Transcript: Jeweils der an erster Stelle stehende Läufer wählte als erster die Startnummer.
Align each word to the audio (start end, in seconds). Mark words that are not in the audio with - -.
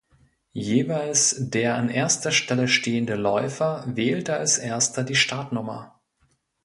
Jeweils 0.53 1.35
der 1.51 1.75
an 1.75 1.87
erster 1.89 2.31
Stelle 2.31 2.67
stehende 2.67 3.13
Läufer 3.13 3.83
wählte 3.85 4.35
als 4.35 4.57
erster 4.57 5.03
die 5.03 5.13
Startnummer. 5.13 6.01